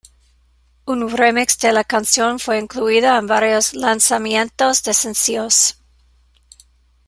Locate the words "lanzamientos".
3.75-4.81